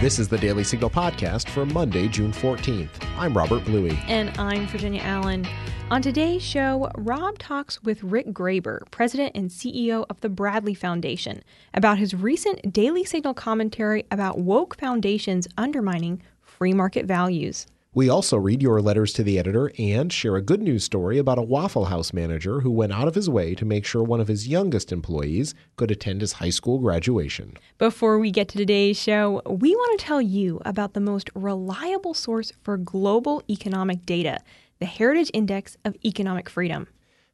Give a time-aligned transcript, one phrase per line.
[0.00, 2.88] This is the Daily Signal podcast for Monday, June 14th.
[3.16, 3.98] I'm Robert Bluey.
[4.06, 5.44] And I'm Virginia Allen.
[5.90, 11.42] On today's show, Rob talks with Rick Graber, president and CEO of the Bradley Foundation,
[11.74, 17.66] about his recent Daily Signal commentary about woke foundations undermining free market values.
[17.98, 21.36] We also read your letters to the editor and share a good news story about
[21.36, 24.28] a Waffle House manager who went out of his way to make sure one of
[24.28, 27.56] his youngest employees could attend his high school graduation.
[27.76, 32.14] Before we get to today's show, we want to tell you about the most reliable
[32.14, 34.38] source for global economic data
[34.78, 36.86] the Heritage Index of Economic Freedom.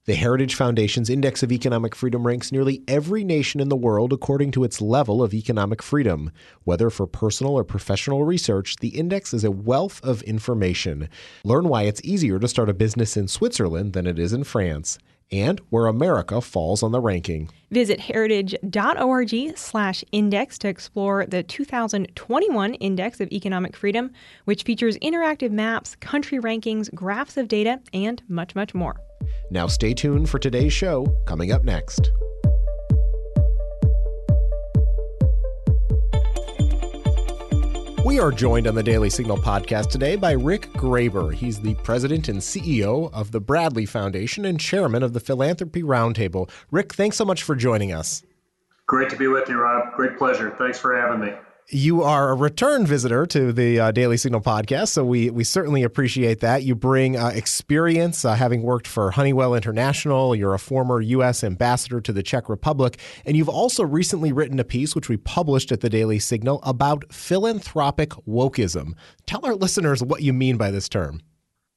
[0.07, 4.51] The Heritage Foundation's Index of Economic Freedom ranks nearly every nation in the world according
[4.51, 6.31] to its level of economic freedom.
[6.65, 11.09] Whether for personal or professional research, the index is a wealth of information.
[11.43, 14.99] Learn why it's easier to start a business in Switzerland than it is in France
[15.35, 17.51] and where America falls on the ranking.
[17.71, 24.13] Visit heritage.org slash index to explore the 2021 Index of Economic Freedom,
[24.45, 28.95] which features interactive maps, country rankings, graphs of data, and much, much more.
[29.51, 32.13] Now, stay tuned for today's show coming up next.
[38.05, 41.33] We are joined on the Daily Signal podcast today by Rick Graber.
[41.33, 46.51] He's the president and CEO of the Bradley Foundation and chairman of the Philanthropy Roundtable.
[46.71, 48.23] Rick, thanks so much for joining us.
[48.87, 49.95] Great to be with you, Rob.
[49.95, 50.55] Great pleasure.
[50.59, 51.33] Thanks for having me
[51.71, 55.83] you are a return visitor to the uh, Daily Signal podcast, so we we certainly
[55.83, 56.63] appreciate that.
[56.63, 60.35] You bring uh, experience, uh, having worked for Honeywell International.
[60.35, 61.43] You're a former U.S.
[61.43, 65.73] ambassador to the Czech Republic, and you've also recently written a piece, which we published
[65.73, 68.95] at the Daily Signal, about philanthropic wokeism.
[69.27, 71.21] Tell our listeners what you mean by this term.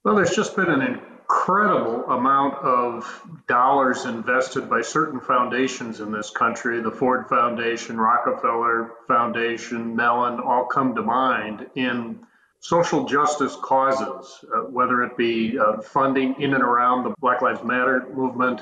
[0.04, 0.82] Well, there's just been an
[1.30, 6.82] incredible amount of dollars invested by certain foundations in this country.
[6.82, 12.20] The Ford Foundation, Rockefeller Foundation, Mellon all come to mind in
[12.62, 17.64] social justice causes, uh, whether it be uh, funding in and around the Black Lives
[17.64, 18.62] Matter movement,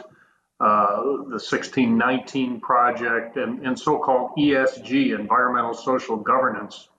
[0.60, 6.90] uh, the 1619 Project, and, and so called ESG, environmental social governance,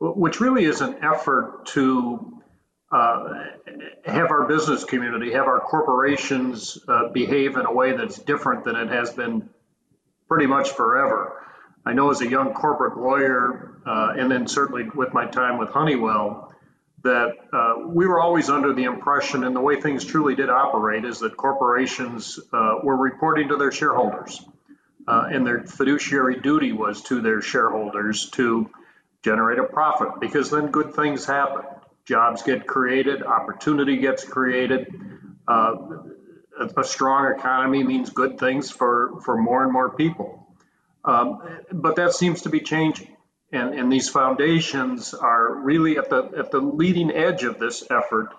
[0.00, 2.33] which really is an effort to
[2.94, 8.76] have our business community, have our corporations uh, behave in a way that's different than
[8.76, 9.48] it has been
[10.28, 11.40] pretty much forever.
[11.84, 15.70] I know as a young corporate lawyer, uh, and then certainly with my time with
[15.70, 16.52] Honeywell,
[17.02, 21.04] that uh, we were always under the impression, and the way things truly did operate,
[21.04, 24.40] is that corporations uh, were reporting to their shareholders.
[25.06, 28.70] Uh, and their fiduciary duty was to their shareholders to
[29.22, 31.62] generate a profit because then good things happen
[32.04, 34.88] jobs get created, opportunity gets created.
[35.46, 35.74] Uh,
[36.58, 40.46] a, a, strong economy means good things for, for more and more people.
[41.04, 41.42] Um,
[41.72, 43.14] but that seems to be changing.
[43.52, 48.30] And, and these foundations are really at the, at the leading edge of this effort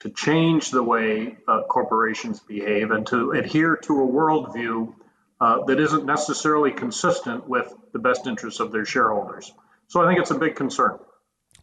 [0.00, 4.94] to change the way uh, corporations behave and to adhere to a worldview
[5.40, 9.52] uh, that isn't necessarily consistent with the best interests of their shareholders.
[9.88, 10.98] So I think it's a big concern.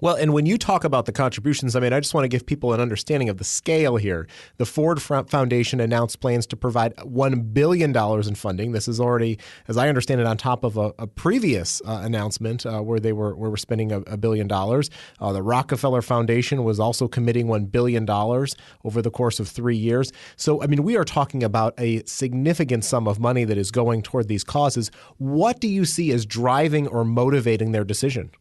[0.02, 2.46] Well, and when you talk about the contributions, I mean, I just want to give
[2.46, 4.28] people an understanding of the scale here.
[4.58, 8.72] The Ford Foundation announced plans to provide $1 billion in funding.
[8.72, 12.66] This is already, as I understand it, on top of a, a previous uh, announcement
[12.66, 14.90] uh, where they were, where we're spending a, a billion dollars.
[15.20, 20.14] Uh, the Rockefeller Foundation was also committing $1 billion over the course of three years.
[20.38, 24.04] So, I mean, we are talking about a significant sum of money that is going
[24.04, 24.92] toward these causes.
[25.18, 28.32] What do you see as driving or motivating their decision?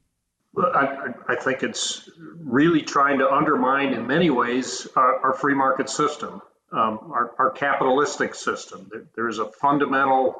[0.56, 0.97] I, I,
[1.40, 2.08] think it's
[2.40, 6.40] really trying to undermine, in many ways, our, our free market system,
[6.72, 8.90] um, our, our, capitalistic system.
[9.14, 10.36] There is a fundamental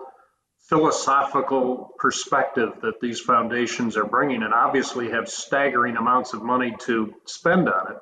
[0.69, 7.15] philosophical perspective that these foundations are bringing, and obviously have staggering amounts of money to
[7.25, 7.99] spend on it.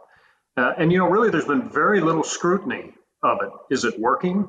[0.56, 2.92] Uh, and you know, really, there's been very little scrutiny
[3.22, 3.50] of it.
[3.70, 4.48] Is it working?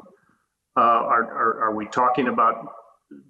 [0.76, 2.72] Uh, are, are, are we talking about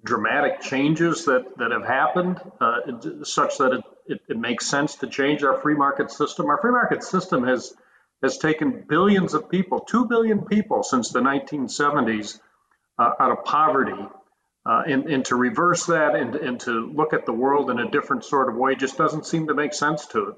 [0.04, 5.06] dramatic changes that, that have happened uh, such that it, it, it, makes sense to
[5.06, 6.46] change our free market system.
[6.46, 7.74] Our free market system has
[8.22, 12.40] has taken billions of people, two billion people since the 1970s
[12.98, 14.06] uh, out of poverty.
[14.66, 17.90] Uh, and, and to reverse that and, and to look at the world in a
[17.90, 20.34] different sort of way just doesn't seem to make sense to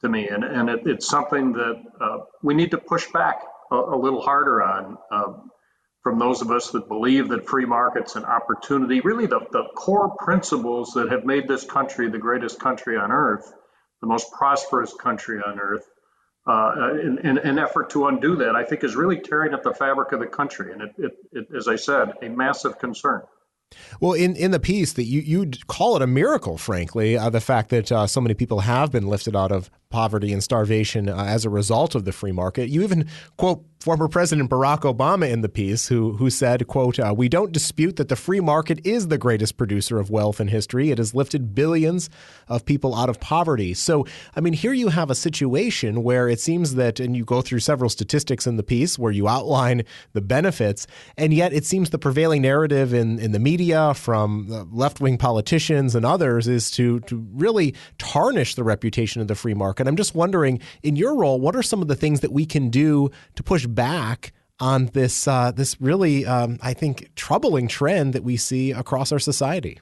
[0.00, 0.28] to me.
[0.28, 4.20] And, and it, it's something that uh, we need to push back a, a little
[4.20, 4.96] harder on.
[6.06, 10.14] From those of us that believe that free markets and opportunity, really the, the core
[10.16, 13.52] principles that have made this country the greatest country on earth,
[14.00, 15.84] the most prosperous country on earth,
[16.46, 19.74] uh, in, in, an effort to undo that, I think is really tearing up the
[19.74, 20.72] fabric of the country.
[20.72, 23.22] And it, it, it, as I said, a massive concern.
[24.00, 27.40] Well, in, in the piece that you you call it a miracle, frankly, uh, the
[27.40, 31.16] fact that uh, so many people have been lifted out of poverty and starvation uh,
[31.16, 32.68] as a result of the free market.
[32.68, 37.14] You even quote former President Barack Obama in the piece, who who said, "quote uh,
[37.16, 40.90] We don't dispute that the free market is the greatest producer of wealth in history.
[40.90, 42.10] It has lifted billions
[42.48, 44.04] of people out of poverty." So,
[44.34, 47.60] I mean, here you have a situation where it seems that, and you go through
[47.60, 49.84] several statistics in the piece where you outline
[50.14, 55.00] the benefits, and yet it seems the prevailing narrative in in the media from left
[55.00, 59.75] wing politicians and others is to to really tarnish the reputation of the free market
[59.80, 62.46] and I'm just wondering, in your role, what are some of the things that we
[62.46, 68.12] can do to push back on this uh, this really, um, I think, troubling trend
[68.14, 69.80] that we see across our society?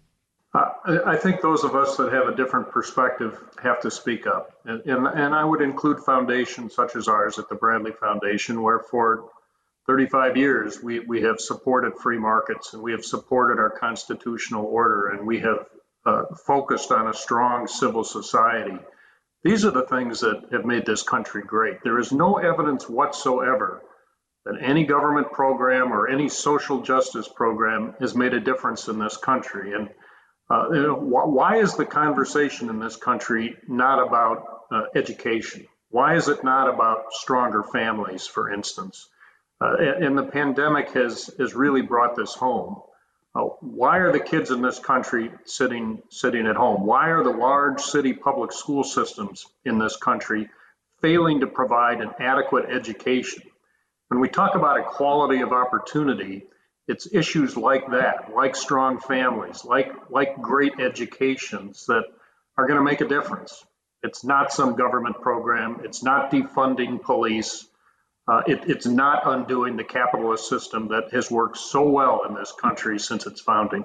[0.86, 4.52] I think those of us that have a different perspective have to speak up.
[4.64, 8.78] And, and, and, I would include foundations such as ours at the Bradley Foundation, where
[8.78, 9.30] for
[9.86, 15.08] 35 years we, we have supported free markets and we have supported our constitutional order
[15.08, 15.66] and we have
[16.06, 18.78] uh, focused on a strong civil society.
[19.44, 21.82] These are the things that have made this country great.
[21.84, 23.82] There is no evidence whatsoever
[24.46, 29.18] that any government program or any social justice program has made a difference in this
[29.18, 29.74] country.
[29.74, 29.90] And
[30.50, 35.66] uh, you know, wh- why is the conversation in this country not about uh, education?
[35.90, 39.08] Why is it not about stronger families, for instance?
[39.60, 42.80] Uh, and the pandemic has, has really brought this home.
[43.34, 46.86] Uh, why are the kids in this country sitting sitting at home?
[46.86, 50.50] Why are the large city public school systems in this country
[51.00, 53.42] failing to provide an adequate education?
[54.08, 56.44] When we talk about equality of opportunity,
[56.86, 62.04] it's issues like that, like strong families, like like great educations that
[62.56, 63.64] are going to make a difference.
[64.04, 65.80] It's not some government program.
[65.82, 67.66] It's not defunding police.
[68.26, 72.52] Uh, it, it's not undoing the capitalist system that has worked so well in this
[72.52, 73.84] country since its founding.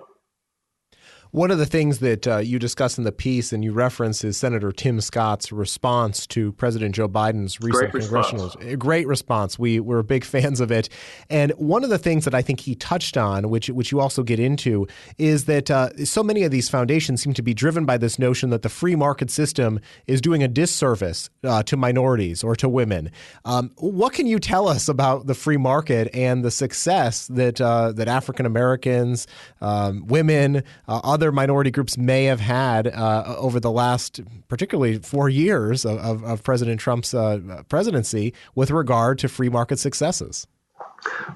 [1.31, 4.35] One of the things that uh, you discuss in the piece and you reference is
[4.35, 8.65] Senator Tim Scott's response to President Joe Biden's recent great congressional response.
[8.65, 9.59] A great response.
[9.59, 10.89] We were big fans of it,
[11.29, 14.23] and one of the things that I think he touched on, which which you also
[14.23, 14.87] get into,
[15.19, 18.49] is that uh, so many of these foundations seem to be driven by this notion
[18.49, 23.11] that the free market system is doing a disservice uh, to minorities or to women.
[23.45, 27.91] Um, what can you tell us about the free market and the success that uh,
[27.91, 29.27] that African Americans,
[29.61, 35.27] um, women, uh, other minority groups may have had uh, over the last, particularly four
[35.27, 40.47] years of, of, of President Trump's uh, presidency with regard to free market successes.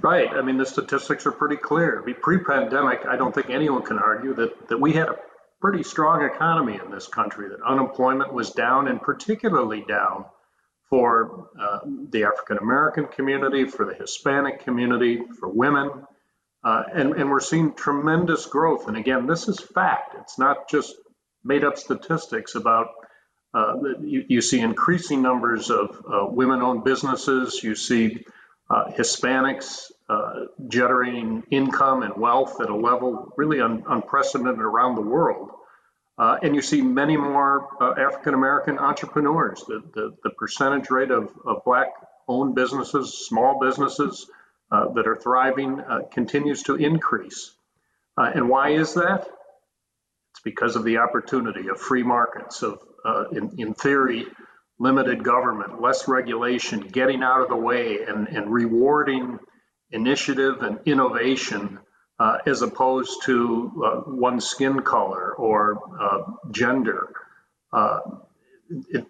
[0.01, 0.29] Right.
[0.29, 2.01] I mean, the statistics are pretty clear.
[2.21, 5.15] Pre-pandemic, I don't think anyone can argue that, that we had a
[5.59, 10.23] pretty strong economy in this country, that unemployment was down and particularly down
[10.89, 11.79] for uh,
[12.09, 15.91] the African American community, for the Hispanic community, for women,
[16.63, 18.87] uh, and, and we're seeing tremendous growth.
[18.87, 20.15] And again, this is fact.
[20.19, 20.95] It's not just
[21.43, 22.87] made up statistics about
[23.53, 27.61] uh, you, you, see increasing numbers of uh, women owned businesses.
[27.61, 28.25] You see
[28.69, 35.01] uh, Hispanics uh, generating income and wealth at a level really un- unprecedented around the
[35.01, 35.51] world.
[36.17, 37.67] Uh, and you see many more
[37.99, 39.63] African American entrepreneurs.
[39.67, 41.87] The, the, the, percentage rate of, of black
[42.27, 44.42] owned businesses, small businesses, uh,
[44.73, 47.51] that are thriving uh, continues to increase.
[48.17, 49.27] Uh, and why is that?
[50.31, 54.25] It's because of the opportunity of free markets, of, uh, in, in, theory,
[54.79, 59.39] limited government, less regulation, getting out of the way and, and rewarding
[59.91, 61.79] initiative and innovation
[62.19, 65.79] uh, as opposed to one skin color or
[66.51, 67.09] gender.
[68.89, 69.05] It,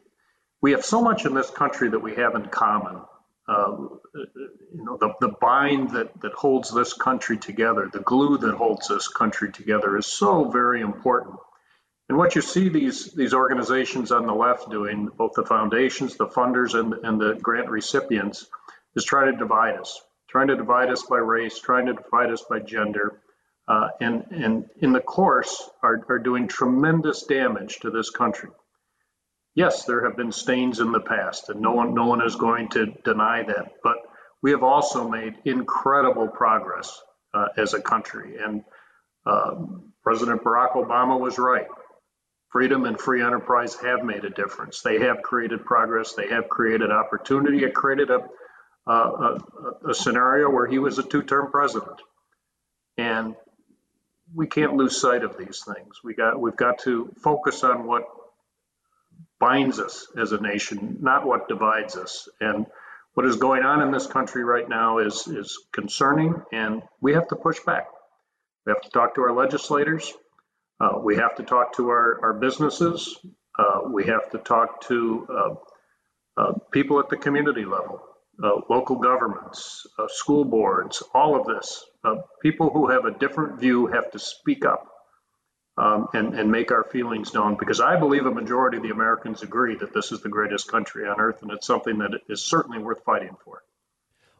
[0.61, 3.01] we have so much in this country that we have in common
[3.47, 3.75] uh,
[4.13, 8.88] you know, the, the bind that, that holds this country together, the glue that holds
[8.88, 11.35] this country together is so very important.
[12.07, 16.27] And what you see these, these organizations on the left doing, both the foundations, the
[16.27, 18.47] funders, and, and the grant recipients,
[18.95, 22.43] is trying to divide us, trying to divide us by race, trying to divide us
[22.50, 23.19] by gender,
[23.67, 28.50] uh, and, and in the course are, are doing tremendous damage to this country
[29.55, 32.69] yes, there have been stains in the past, and no one, no one is going
[32.69, 33.74] to deny that.
[33.83, 33.98] But
[34.41, 37.01] we have also made incredible progress
[37.33, 38.38] uh, as a country.
[38.43, 38.63] And
[39.25, 39.55] uh,
[40.03, 41.67] President Barack Obama was right.
[42.51, 44.81] Freedom and free enterprise have made a difference.
[44.81, 46.13] They have created progress.
[46.13, 47.63] They have created opportunity.
[47.63, 48.19] It created a,
[48.91, 49.38] a,
[49.89, 52.00] a scenario where he was a two-term president.
[52.98, 53.36] And
[54.36, 56.01] we can't lose sight of these things.
[56.03, 58.03] We got we've got to focus on what
[59.39, 62.29] binds us as a nation, not what divides us.
[62.39, 62.65] And
[63.13, 67.27] what is going on in this country right now is is concerning, and we have
[67.27, 67.87] to push back.
[68.65, 70.11] We have to talk to our legislators.
[70.79, 73.17] Uh, we have to talk to our, our businesses.
[73.57, 75.55] Uh, we have to talk to uh,
[76.41, 78.01] uh people at the community level,
[78.43, 81.85] uh, local governments, uh, school boards, all of this.
[82.41, 84.92] people who have a different view have to speak up
[85.77, 89.41] um, and, and make our feelings known because I believe a majority of the Americans
[89.41, 92.77] agree that this is the greatest country on earth and it's something that is certainly
[92.77, 93.63] worth fighting for.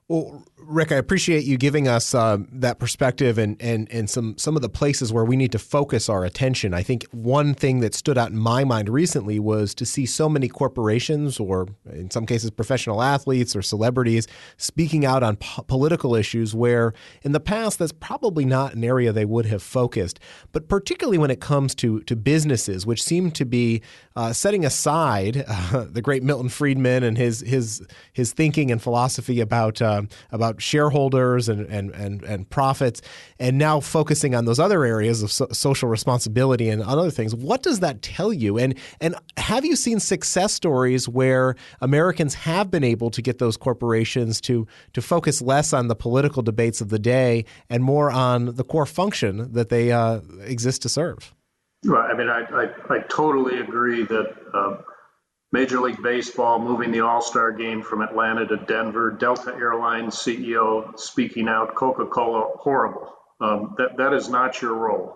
[0.10, 4.58] Well, Rick, I appreciate you giving us uh, that perspective and, and, and some, some
[4.58, 6.74] of the places where we need to focus our attention.
[6.74, 10.28] I think one thing that stood out in my mind recently was to see so
[10.28, 16.16] many corporations, or in some cases, professional athletes or celebrities, speaking out on po- political
[16.16, 20.20] issues where in the past that's probably not an area they would have focused.
[20.52, 23.82] But particularly when it comes to, to businesses, which seem to be
[24.18, 27.82] uh, setting aside uh, the great Milton Friedman and his, his,
[28.12, 29.82] his thinking and philosophy about.
[30.04, 33.02] Um, about shareholders and, and, and, and profits,
[33.40, 37.36] and now focusing on those other areas of so- social responsibility and other things.
[37.36, 38.58] What does that tell you?
[38.58, 43.58] And, and have you seen success stories where Americans have been able to get those
[43.58, 48.56] corporations to, to focus less on the political debates of the day and more on
[48.56, 51.34] the core function that they uh, exist to serve?
[51.86, 52.10] Right.
[52.12, 54.78] I mean, I, I, I totally agree that uh,
[55.54, 60.98] Major League Baseball moving the All Star game from Atlanta to Denver, Delta Airlines CEO
[61.00, 63.14] speaking out, Coca Cola, horrible.
[63.40, 65.16] Um, that, that is not your role.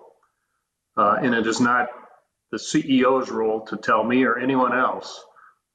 [0.95, 1.87] Uh, and it is not
[2.51, 5.25] the CEO's role to tell me or anyone else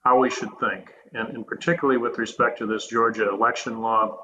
[0.05, 0.93] how we should think.
[1.13, 4.21] And, and particularly with respect to this Georgia election law,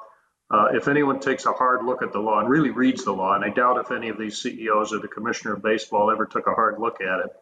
[0.52, 3.34] uh, if anyone takes a hard look at the law and really reads the law,
[3.34, 6.46] and I doubt if any of these CEOs or the commissioner of baseball ever took
[6.46, 7.32] a hard look at it,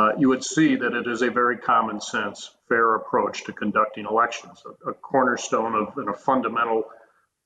[0.00, 4.06] uh, you would see that it is a very common sense, fair approach to conducting
[4.06, 4.62] elections.
[4.64, 6.84] A, a cornerstone of and a fundamental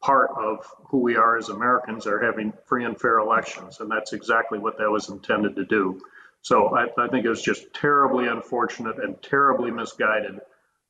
[0.00, 4.12] part of who we are as Americans are having free and fair elections, and that's
[4.12, 6.00] exactly what that was intended to do.
[6.42, 10.40] So I, I think it was just terribly unfortunate and terribly misguided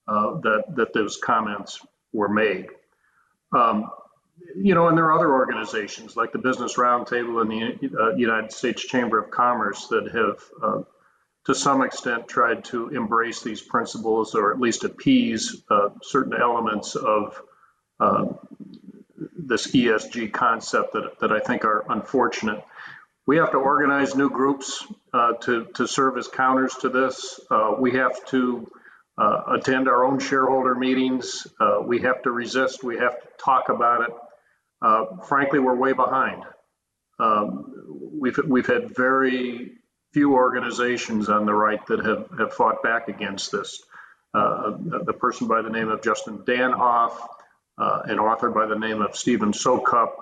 [0.06, 1.80] uh, that that those comments
[2.12, 2.66] were made.
[3.52, 3.88] Um,
[4.54, 8.52] you know, and there are other organizations like the Business Roundtable and the uh, United
[8.52, 10.82] States Chamber of Commerce that have uh,
[11.46, 16.96] to some extent tried to embrace these principles or at least appease uh, certain elements
[16.96, 17.40] of
[18.00, 18.26] uh,
[19.36, 22.64] this ESG concept that, that I think are unfortunate.
[23.26, 27.40] We have to organize new groups uh, to, to serve as counters to this.
[27.50, 28.70] Uh, we have to
[29.16, 31.46] uh, attend our own shareholder meetings.
[31.60, 32.82] Uh, we have to resist.
[32.82, 35.26] We have to talk about it.
[35.26, 36.42] frankly, we're way behind.
[37.18, 39.78] Um, we've, we've had very
[40.14, 43.82] few organizations on the right that have, have fought back against this.
[44.32, 47.12] Uh, the person by the name of Justin Danhof,
[47.76, 50.12] uh, an author by the name of Stephen Soukup,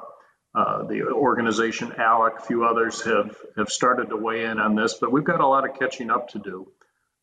[0.55, 4.95] uh, the organization ALEC, a few others have, have started to weigh in on this,
[4.95, 6.69] but we've got a lot of catching up to do.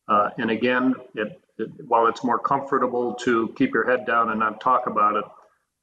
[0.08, 4.40] Uh, and again, it, it, while it's more comfortable to keep your head down and
[4.40, 5.24] not talk about it,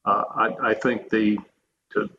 [0.06, 1.38] uh, I, I, think the
[1.92, 2.10] to,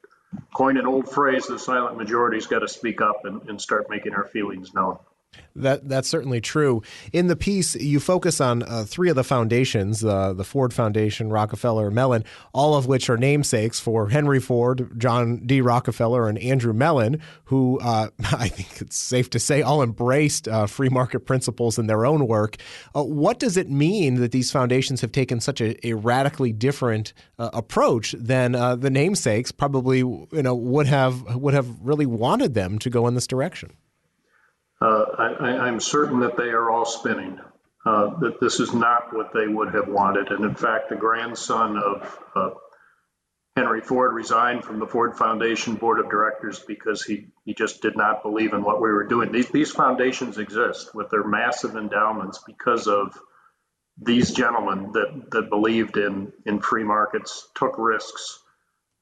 [0.54, 4.14] coin an old phrase, the silent majority's got to speak up and, and start making
[4.14, 4.98] our feelings known.
[5.58, 6.82] That that's certainly true.
[7.12, 11.30] In the piece, you focus on uh, three of the foundations: uh, the Ford Foundation,
[11.30, 15.60] Rockefeller, Mellon, all of which are namesakes for Henry Ford, John D.
[15.60, 20.66] Rockefeller, and Andrew Mellon, who uh, I think it's safe to say all embraced uh,
[20.66, 22.56] free market principles in their own work.
[22.94, 27.12] Uh, what does it mean that these foundations have taken such a, a radically different
[27.38, 32.78] uh, approach than the namesakes probably you know would have would have really wanted them
[32.78, 33.72] to go in this direction?
[34.80, 37.40] Uh, I, am certain that they are all spinning.
[37.86, 40.30] Uh, that this is not what they would have wanted.
[40.30, 42.50] And in fact, the grandson of uh,
[43.56, 47.96] Henry Ford resigned from the Ford Foundation board of directors because he, he just did
[47.96, 49.32] not believe in what we were doing.
[49.32, 53.18] These, these foundations exist with their massive endowments because of
[54.00, 58.38] these gentlemen that, that believed in, in free markets, took risks,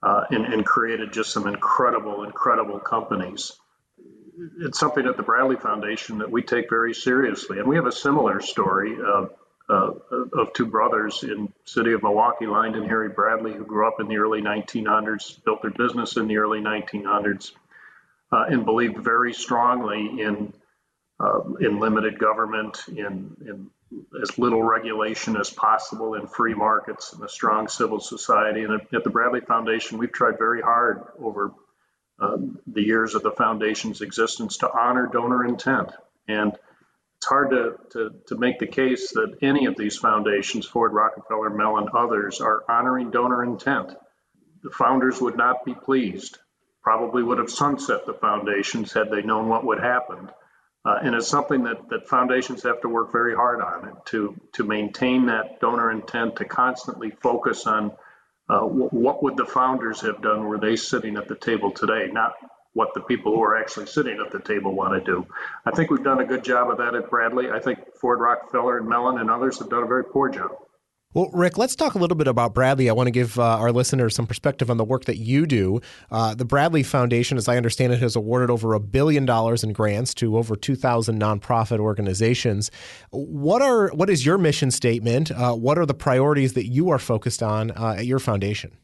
[0.03, 3.53] uh, and, and created just some incredible, incredible companies
[4.61, 7.59] it's something at the Bradley Foundation that we take very seriously.
[7.59, 9.31] And we have a similar story of,
[9.69, 9.93] uh,
[10.33, 14.09] of two brothers in city of Milwaukee, Lynde and Harry Bradley, who grew up in
[14.09, 17.53] the early 1900s, built their business in the early 1900s,
[18.33, 20.53] uh, and believed very strongly in
[21.19, 23.71] uh, in limited government, in, in
[24.21, 28.65] as little regulation as possible, in free markets, and a strong civil society.
[28.65, 31.55] And at the Bradley Foundation, we've tried very hard over
[32.19, 35.91] um, the years of the foundation's existence to honor donor intent.
[36.29, 36.53] And
[37.17, 41.51] it's hard to, to, to make the case that any of these foundations, Ford, Rockefeller,
[41.51, 43.95] Mellon, others, are honoring donor intent.
[44.63, 46.39] The founders would not be pleased
[46.87, 50.31] probably would have sunset the foundations had they known what would happen.
[50.85, 54.63] Uh, and it's something that, that foundations have to work very hard on to, to
[54.63, 57.91] maintain that donor intent, to constantly focus on
[58.49, 62.35] uh, what would the founders have done were they sitting at the table today, not
[62.75, 65.27] what the people who are actually sitting at the table want to do.
[65.65, 67.51] I think we've done a good job of that at Bradley.
[67.51, 70.51] I think Ford Rockefeller and Mellon and others have done a very poor job.
[71.17, 72.91] Well, Rick, let's talk a little bit about Bradley.
[72.91, 75.81] I want to give uh, our listeners some perspective on the work that you do.
[76.11, 79.73] Uh, the Bradley Foundation, as I understand it, has awarded over a billion dollars in
[79.73, 82.71] grants to over 2,000 nonprofit organizations.
[83.13, 85.31] What are what is your mission statement?
[85.31, 88.77] Uh, what are the priorities that you are focused on uh, at your foundation?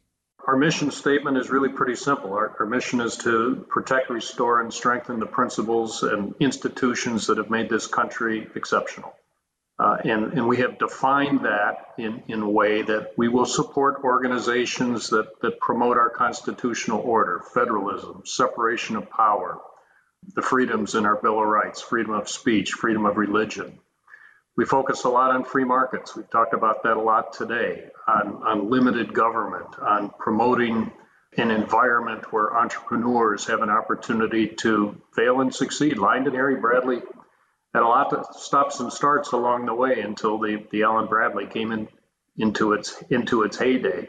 [0.47, 2.33] Our mission statement is really pretty simple.
[2.33, 7.51] Our, our mission is to protect, restore, and strengthen the principles and institutions that have
[7.51, 9.13] made this country exceptional.
[9.79, 14.03] Uh, and, and we have defined that in, in a way that we will support
[14.03, 19.59] organizations that, that promote our constitutional order, federalism, separation of power,
[20.35, 23.79] the freedoms in our Bill of Rights, freedom of speech, freedom of religion.
[24.55, 26.15] We focus a lot on free markets.
[26.15, 30.91] We've talked about that a lot today, on, on limited government, on promoting
[31.35, 35.97] an environment where entrepreneurs have an opportunity to fail and succeed.
[35.97, 37.01] Lynde and Harry Bradley
[37.73, 41.47] had a lot of stops and starts along the way until the, the Allen Bradley
[41.47, 41.87] came in
[42.37, 44.07] into its into its heyday.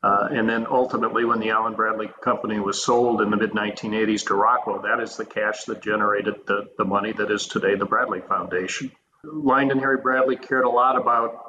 [0.00, 4.26] Uh, and then ultimately, when the Allen Bradley Company was sold in the mid 1980s
[4.26, 7.84] to Rockwell, that is the cash that generated the, the money that is today the
[7.84, 8.92] Bradley Foundation.
[9.24, 11.47] Lynde and Harry Bradley cared a lot about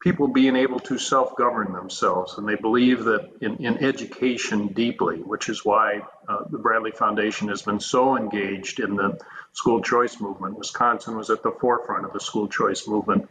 [0.00, 5.16] people being able to self govern themselves, and they believe that in, in education deeply,
[5.16, 9.18] which is why uh, the Bradley Foundation has been so engaged in the
[9.52, 10.58] school choice movement.
[10.58, 13.28] Wisconsin was at the forefront of the school choice movement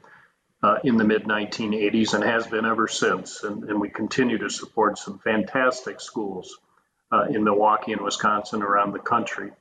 [0.61, 3.43] uh, in the mid 1980s and has been ever since.
[3.43, 6.57] And, and, we continue to support some fantastic schools
[7.11, 9.51] uh, in Milwaukee and Wisconsin around the country.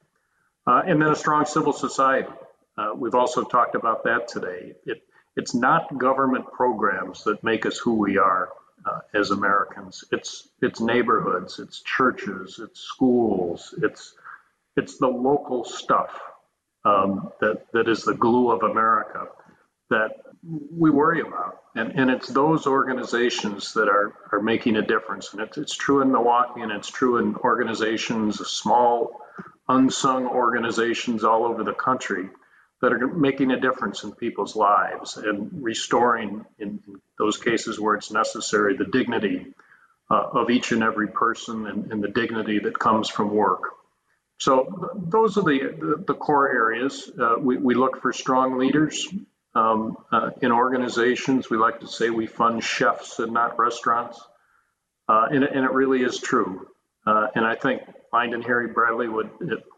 [0.67, 2.29] Uh, and then a strong civil society.
[2.77, 4.75] Uh, we've also talked about that today.
[4.85, 5.03] It,
[5.37, 8.49] it's not government programs that make us who we are
[8.85, 10.05] uh, as Americans.
[10.11, 14.15] It's it's neighborhoods, it's churches, it's schools, it's
[14.77, 16.19] it's the local stuff
[16.85, 19.29] um, that that is the glue of America
[19.91, 25.33] that we worry about, and and it's those organizations that are are making a difference,
[25.33, 29.21] and it's it's true in Milwaukee, and it's true in organizations, small
[29.69, 32.31] unsung organizations all over the country
[32.83, 36.81] that are making a difference in people's lives and restoring, in,
[37.19, 39.47] those cases where it's necessary, the dignity
[40.11, 43.63] uh, of each and every person and, and, the dignity that comes from work.
[44.39, 47.11] So those are the, the, core areas.
[47.19, 49.09] Uh, we, we, look for strong leaders
[49.55, 51.49] um, uh, in organizations.
[51.49, 54.21] We like to say we fund chefs and not restaurants.
[55.09, 56.69] Uh, and, and, it really is true.
[57.07, 59.31] Uh, and I think Lynde and Harry Bradley would,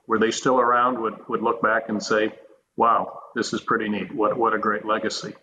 [0.06, 2.32] were they still around, would, would look back and say,
[2.78, 4.14] wow, this is pretty neat.
[4.14, 5.34] What, what a great legacy.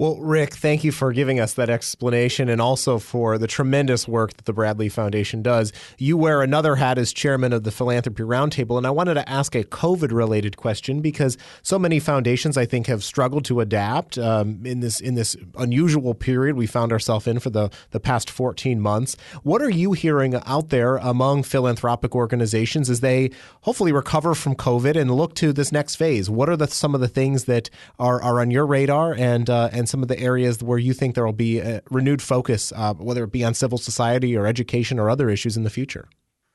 [0.00, 4.32] Well, Rick, thank you for giving us that explanation and also for the tremendous work
[4.32, 5.74] that the Bradley Foundation does.
[5.98, 9.54] You wear another hat as chairman of the Philanthropy Roundtable, and I wanted to ask
[9.54, 14.64] a COVID related question because so many foundations, I think, have struggled to adapt um,
[14.64, 18.80] in this in this unusual period we found ourselves in for the, the past 14
[18.80, 19.18] months.
[19.42, 23.32] What are you hearing out there among philanthropic organizations as they
[23.64, 26.30] hopefully recover from COVID and look to this next phase?
[26.30, 29.68] What are the, some of the things that are, are on your radar and, uh,
[29.74, 32.94] and some of the areas where you think there will be a renewed focus, uh,
[32.94, 36.08] whether it be on civil society or education or other issues in the future?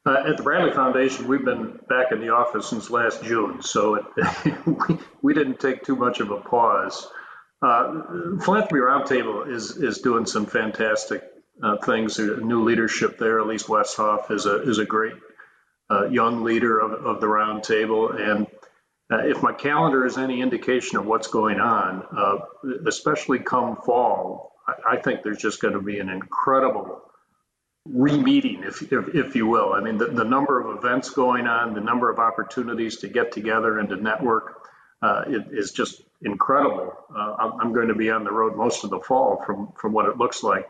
[0.08, 3.95] Uh, at the Bradley Foundation, we've been back in the office since last June, so
[3.95, 7.08] it, we, didn't take too much of a pause.
[7.62, 8.02] Uh,
[8.39, 11.24] Philanthropy Roundtable is is doing some fantastic
[11.63, 12.19] uh, things.
[12.19, 13.39] New leadership there.
[13.39, 15.15] Elise Westhoff is a is a great
[15.89, 18.45] uh, young leader of, of the roundtable, and
[19.12, 22.38] uh, if my calendar is any indication of what's going on, uh,
[22.88, 27.02] especially come fall, I, I think there's just going to be an incredible
[27.86, 29.74] re-meeting, if, if, if, you will.
[29.74, 33.32] I mean, the, the, number of events going on, the number of opportunities to get
[33.32, 34.70] together and to network
[35.04, 36.94] uh, is just incredible.
[37.15, 39.94] Uh, I'm, I'm, going to be on the road most of the fall from, from
[39.94, 40.68] what it looks like.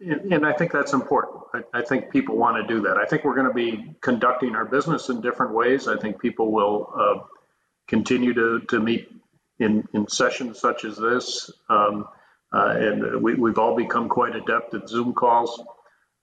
[0.00, 1.42] And, and I think that's important.
[1.52, 2.96] I, I, think people want to do that.
[2.96, 5.88] I think we're going to be conducting our business in different ways.
[5.88, 7.35] I think people will uh,
[7.86, 9.10] continue to, to meet
[9.58, 11.50] in, in sessions such as this.
[11.68, 12.06] Um,
[12.52, 15.62] uh, and we, we've all become quite adept at Zoom calls.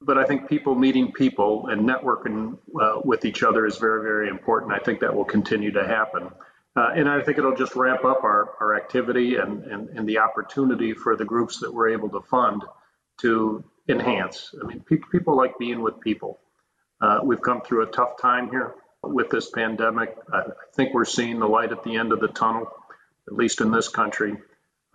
[0.01, 4.29] But I think people meeting people and networking uh, with each other is very, very
[4.29, 4.73] important.
[4.73, 6.29] I think that will continue to happen.
[6.75, 10.17] Uh, and I think it'll just ramp up our, our activity and, and, and the
[10.19, 12.63] opportunity for the groups that we're able to fund
[13.21, 14.53] to enhance.
[14.61, 16.39] I mean, pe- people like being with people.
[16.99, 20.15] Uh, we've come through a tough time here with this pandemic.
[20.31, 20.43] I
[20.75, 22.67] think we're seeing the light at the end of the tunnel,
[23.27, 24.35] at least in this country.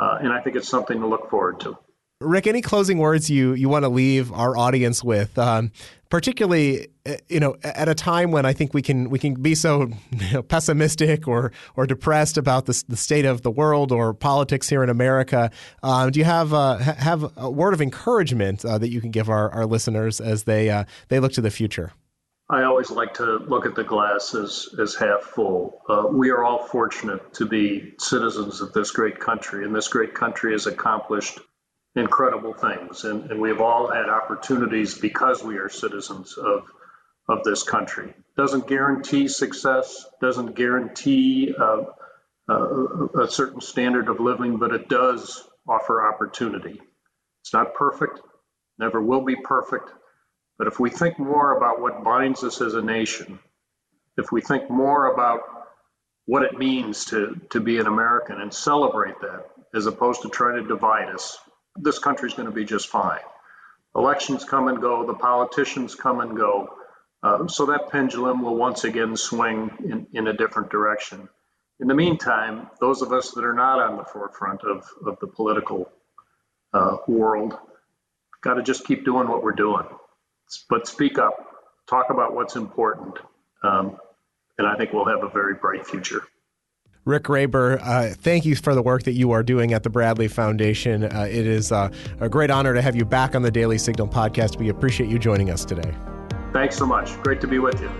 [0.01, 1.79] Uh, and I think it's something to look forward to.
[2.21, 5.71] Rick, any closing words you, you want to leave our audience with, um,
[6.11, 9.55] particularly uh, you know at a time when I think we can we can be
[9.55, 14.15] so you know, pessimistic or or depressed about the, the state of the world or
[14.15, 15.53] politics here in America.
[15.85, 19.29] Um, do you have uh, have a word of encouragement uh, that you can give
[19.29, 21.93] our, our listeners as they they look to the future?
[22.51, 25.83] I always like to look at the glass as, as half full.
[25.87, 30.15] Uh, we are all fortunate to be citizens of this great country, and this great
[30.15, 31.39] country has accomplished
[31.95, 33.05] incredible things.
[33.05, 36.63] And, and we've all had opportunities because we are citizens of,
[37.29, 38.15] of this country.
[38.35, 41.85] Doesn't guarantee success, doesn't guarantee uh,
[42.49, 46.81] uh, a certain standard of living, but it does offer opportunity.
[47.43, 48.21] It's not perfect,
[48.79, 49.91] never will be perfect
[50.59, 53.39] but if we think more about what binds us as a nation,
[54.17, 55.41] if we think more about
[56.27, 60.61] what it means to, to be an American and celebrate that, as opposed to trying
[60.61, 61.39] to divide us,
[61.77, 63.21] this country's going to be just fine.
[63.95, 66.75] Elections come and go, the politicians come and go.
[67.23, 71.29] Uh, so that pendulum will once again swing in, in a different direction.
[71.81, 75.29] In the meantime, those of us that are not on the forefront of, of the
[75.29, 75.91] political
[76.73, 77.57] uh, world
[78.41, 79.87] got to just keep doing what we're doing
[80.69, 81.35] but speak up,
[81.89, 83.15] talk about what's important,
[83.63, 83.99] um,
[84.59, 86.23] and I think we'll have a very bright future.
[87.05, 90.29] Rick Graber, uh, thank you for the work that you are doing at the Bradley
[90.29, 91.05] Foundation.
[91.05, 94.09] Uh, it is uh, a great honor to have you back on the Daily Signal
[94.09, 94.59] podcast.
[94.59, 95.95] We appreciate you joining us today.
[96.53, 97.19] Thanks so much.
[97.23, 97.91] Great to be with you.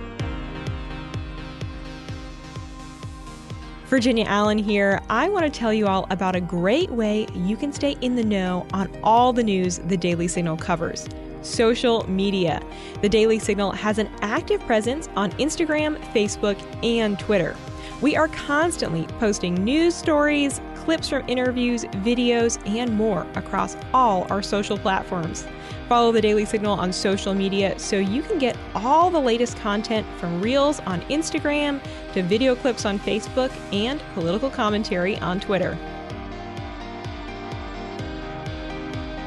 [3.87, 5.01] Virginia Allen here.
[5.09, 8.25] I want to tell you all about a great way you can stay in the
[8.25, 11.09] know on all the news the Daily Signal covers
[11.49, 12.63] social media.
[13.03, 17.57] The Daily Signal has an active presence on Instagram, Facebook, and Twitter.
[18.01, 24.43] We are constantly posting news stories, clips from interviews, videos, and more across all our
[24.43, 25.47] social platforms.
[25.89, 30.07] Follow the Daily Signal on social media so you can get all the latest content
[30.19, 31.81] from Reels on Instagram
[32.13, 35.77] to video clips on Facebook and political commentary on Twitter.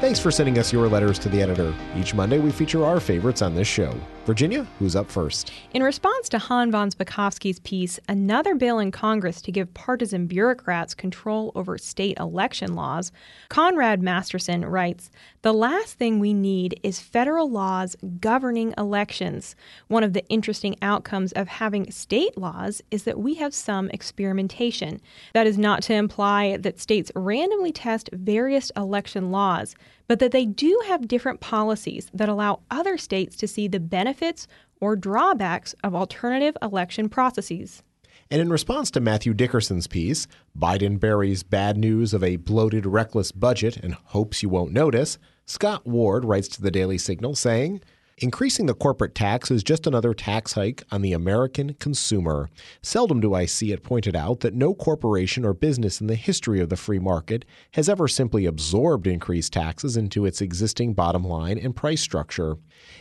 [0.01, 1.75] Thanks for sending us your letters to the editor.
[1.95, 3.93] Each Monday, we feature our favorites on this show.
[4.25, 5.51] Virginia, who's up first?
[5.73, 10.93] In response to Hans von Spakovsky's piece, another bill in Congress to give partisan bureaucrats
[10.93, 13.11] control over state election laws,
[13.49, 15.09] Conrad Masterson writes
[15.41, 19.55] The last thing we need is federal laws governing elections.
[19.87, 25.01] One of the interesting outcomes of having state laws is that we have some experimentation.
[25.33, 29.75] That is not to imply that states randomly test various election laws
[30.11, 34.45] but that they do have different policies that allow other states to see the benefits
[34.81, 37.81] or drawbacks of alternative election processes.
[38.29, 43.31] And in response to Matthew Dickerson's piece, Biden buries bad news of a bloated, reckless
[43.31, 47.79] budget and hopes you won't notice, Scott Ward writes to the Daily Signal saying,
[48.23, 52.51] Increasing the corporate tax is just another tax hike on the American consumer.
[52.83, 56.59] Seldom do I see it pointed out that no corporation or business in the history
[56.59, 61.57] of the free market has ever simply absorbed increased taxes into its existing bottom line
[61.57, 62.57] and price structure.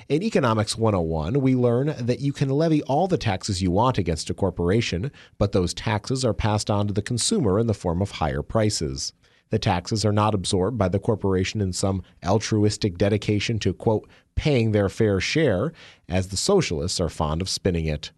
[0.09, 4.31] In Economics 101, we learn that you can levy all the taxes you want against
[4.31, 8.13] a corporation, but those taxes are passed on to the consumer in the form of
[8.13, 9.13] higher prices.
[9.51, 14.73] The taxes are not absorbed by the corporation in some altruistic dedication to, quote, paying
[14.73, 15.73] their fair share,
[16.09, 18.13] as the socialists are fond of spinning it.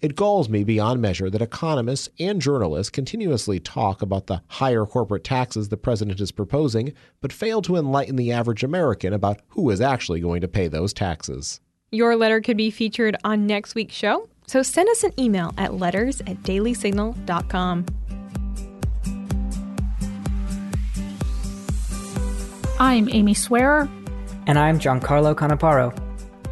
[0.00, 5.24] It galls me beyond measure that economists and journalists continuously talk about the higher corporate
[5.24, 9.80] taxes the president is proposing, but fail to enlighten the average American about who is
[9.80, 11.60] actually going to pay those taxes.
[11.90, 15.74] Your letter could be featured on next week's show, so send us an email at
[15.74, 17.86] letters at dailysignal.com.
[22.80, 23.88] I'm Amy Swearer.
[24.48, 25.96] And I'm Giancarlo Canaparo.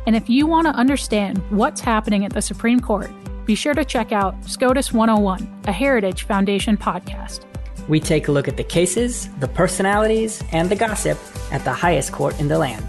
[0.06, 3.11] And if you want to understand what's happening at the Supreme Court,
[3.44, 7.44] be sure to check out SCOTUS 101, a Heritage Foundation podcast.
[7.88, 11.18] We take a look at the cases, the personalities, and the gossip
[11.50, 12.87] at the highest court in the land.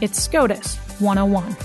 [0.00, 1.56] It's SCOTUS 101.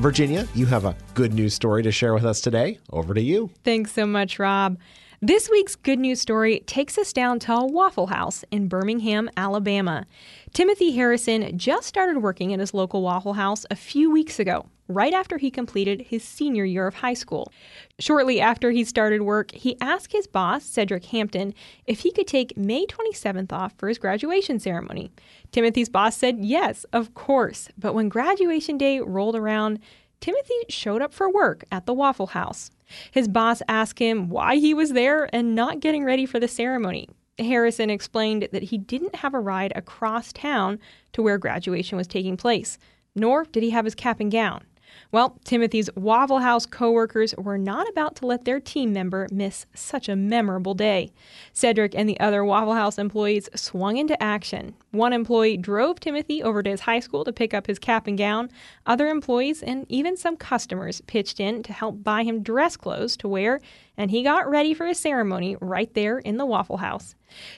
[0.00, 2.80] Virginia, you have a good news story to share with us today.
[2.90, 3.50] Over to you.
[3.62, 4.78] Thanks so much, Rob.
[5.26, 10.06] This week's good news story takes us down to a Waffle House in Birmingham, Alabama.
[10.52, 14.66] Timothy Harrison just started working at his local Waffle House a few weeks ago.
[14.88, 17.52] right after he completed his senior year of high school.
[17.98, 21.54] Shortly after he started work, he asked his boss, Cedric Hampton,
[21.86, 25.10] if he could take May 27th off for his graduation ceremony.
[25.50, 27.68] Timothy's boss said yes, of course.
[27.76, 29.80] But when graduation day rolled around,
[30.20, 32.70] Timothy showed up for work at the Waffle House.
[33.10, 37.08] His boss asked him why he was there and not getting ready for the ceremony.
[37.38, 40.78] Harrison explained that he didn't have a ride across town
[41.12, 42.78] to where graduation was taking place,
[43.14, 44.64] nor did he have his cap and gown.
[45.12, 50.08] Well, Timothy's Waffle House coworkers were not about to let their team member miss such
[50.08, 51.12] a memorable day.
[51.52, 54.74] Cedric and the other Waffle House employees swung into action.
[54.90, 58.18] One employee drove Timothy over to his high school to pick up his cap and
[58.18, 58.50] gown.
[58.84, 63.28] Other employees and even some customers pitched in to help buy him dress clothes to
[63.28, 63.60] wear,
[63.96, 67.14] and he got ready for his ceremony right there in the Waffle House.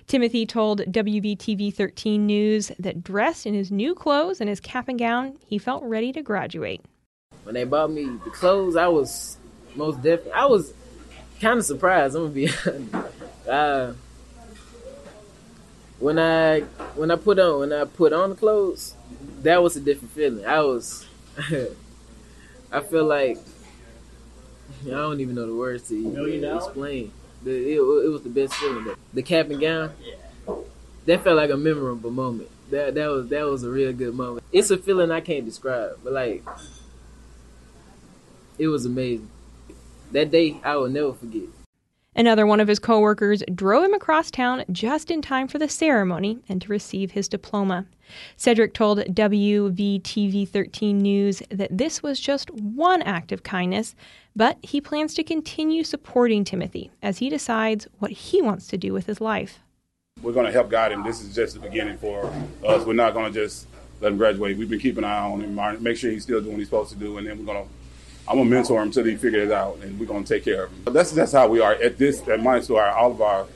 [0.07, 4.99] Timothy told WVTM 13 News that dressed in his new clothes and his cap and
[4.99, 6.83] gown, he felt ready to graduate
[7.49, 9.39] when they bought me the clothes, I was
[9.75, 10.71] most definitely I was
[11.41, 12.15] kind of surprised.
[12.15, 12.51] I'm gonna be
[13.49, 13.95] uh,
[15.99, 16.61] when I
[16.95, 18.95] when I put on when I put on the clothes,
[19.45, 20.45] that was a different feeling.
[20.45, 21.07] I was
[22.71, 23.39] I feel like
[24.85, 27.13] I don't even know the words to even explain.
[27.45, 28.85] The, it, it, was the best feeling.
[28.85, 29.93] But the cap and gown,
[31.07, 32.51] that felt like a memorable moment.
[32.69, 34.45] That that was that was a real good moment.
[34.53, 36.45] It's a feeling I can't describe, but like
[38.59, 39.31] it was amazing.
[40.13, 41.49] That day I will never forget.
[42.19, 46.41] Another one of his coworkers drove him across town just in time for the ceremony
[46.49, 47.87] and to receive his diploma.
[48.37, 53.95] Cedric told WVTM 13 News that this was just one act of kindness,
[54.35, 58.93] but he plans to continue supporting Timothy as he decides what he wants to do
[58.93, 59.61] with his life.
[60.21, 61.05] We're going to help guide him.
[61.05, 62.33] This is just the beginning for
[62.67, 62.85] us.
[62.85, 63.69] We're not going to just
[64.01, 64.57] let him graduate.
[64.57, 66.91] We've been keeping an eye on him, make sure he's still doing what he's supposed
[66.91, 67.71] to do, and then we're going to
[68.29, 70.71] I'm gonna mentor him until he figures it out, and we're gonna take care of
[70.71, 70.83] him.
[70.85, 72.87] But that's that's how we are at this at my store.
[72.87, 73.47] All of our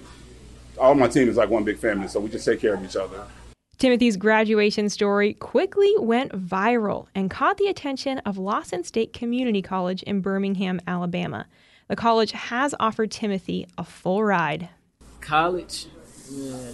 [0.79, 2.83] all of my team is like one big family, so we just take care of
[2.83, 3.23] each other.
[3.77, 10.03] Timothy's graduation story quickly went viral and caught the attention of Lawson State Community College
[10.05, 11.47] in Birmingham, Alabama.
[11.89, 14.71] The college has offered Timothy a full ride.
[15.21, 15.87] College,
[16.31, 16.71] yeah,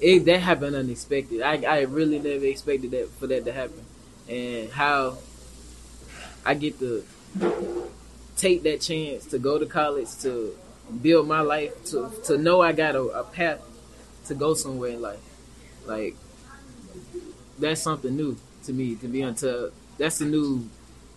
[0.00, 1.42] it, that happened unexpected.
[1.42, 3.84] I, I really never expected that for that to happen,
[4.28, 5.18] and how
[6.44, 7.04] I get to
[8.36, 10.56] take that chance to go to college to
[11.02, 13.60] build my life to to know I got a, a path
[14.26, 15.20] to go somewhere in life.
[15.86, 16.16] Like
[17.58, 19.72] that's something new to me to be into.
[19.98, 20.68] That's a new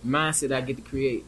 [0.06, 1.26] mindset I get to create.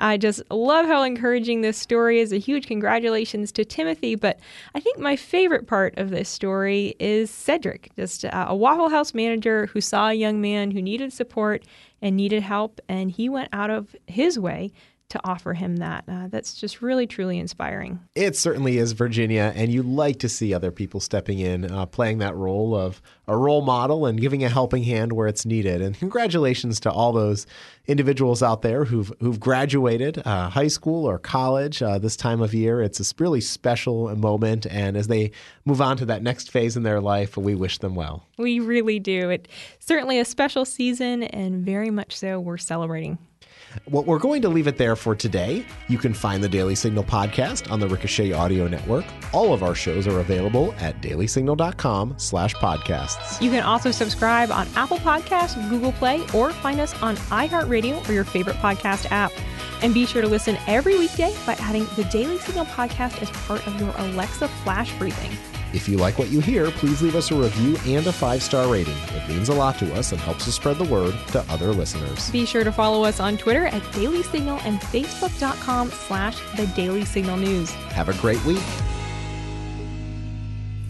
[0.00, 2.32] I just love how encouraging this story is.
[2.32, 4.14] A huge congratulations to Timothy.
[4.14, 4.40] But
[4.74, 9.66] I think my favorite part of this story is Cedric, just a Waffle House manager
[9.66, 11.64] who saw a young man who needed support
[12.02, 14.72] and needed help, and he went out of his way
[15.10, 16.04] to offer him that.
[16.08, 18.00] Uh, that's just really, truly inspiring.
[18.14, 19.52] It certainly is, Virginia.
[19.54, 23.36] And you like to see other people stepping in, uh, playing that role of a
[23.36, 25.82] role model and giving a helping hand where it's needed.
[25.82, 27.46] And congratulations to all those
[27.90, 32.54] individuals out there who've, who've graduated uh, high school or college uh, this time of
[32.54, 32.80] year.
[32.80, 34.66] It's a really special moment.
[34.66, 35.32] And as they
[35.64, 38.26] move on to that next phase in their life, we wish them well.
[38.38, 39.30] We really do.
[39.30, 39.48] It's
[39.80, 43.18] certainly a special season, and very much so we're celebrating.
[43.88, 45.64] Well, we're going to leave it there for today.
[45.88, 49.04] You can find the Daily Signal podcast on the Ricochet Audio Network.
[49.32, 53.40] All of our shows are available at dailysignal.com slash podcasts.
[53.40, 58.12] You can also subscribe on Apple Podcasts, Google Play, or find us on iHeartRadio or
[58.12, 59.32] your favorite podcast app.
[59.82, 63.66] And be sure to listen every weekday by adding the Daily Signal podcast as part
[63.66, 65.30] of your Alexa flash briefing.
[65.72, 68.70] If you like what you hear, please leave us a review and a five star
[68.70, 68.96] rating.
[69.14, 72.30] It means a lot to us and helps us spread the word to other listeners.
[72.30, 77.04] Be sure to follow us on Twitter at Daily Signal and Facebook.com slash The Daily
[77.04, 77.70] Signal News.
[77.70, 78.62] Have a great week.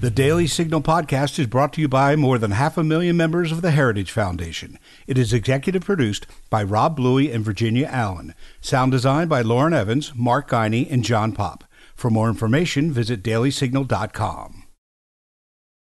[0.01, 3.53] The Daily Signal podcast is brought to you by more than half a million members
[3.53, 4.79] of the Heritage Foundation.
[5.07, 8.35] It is executive produced by Rob Bluey and Virginia Allen.
[8.63, 11.65] Sound design by Lauren Evans, Mark Guiney, and John Popp.
[11.95, 14.60] For more information, visit dailysignal.com.